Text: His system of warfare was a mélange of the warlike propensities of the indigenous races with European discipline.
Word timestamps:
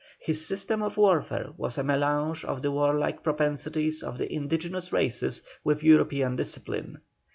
His 0.17 0.43
system 0.43 0.81
of 0.81 0.97
warfare 0.97 1.51
was 1.57 1.77
a 1.77 1.83
mélange 1.83 2.43
of 2.43 2.63
the 2.63 2.71
warlike 2.71 3.21
propensities 3.21 4.01
of 4.01 4.17
the 4.17 4.33
indigenous 4.33 4.91
races 4.91 5.43
with 5.63 5.83
European 5.83 6.35
discipline. 6.35 7.01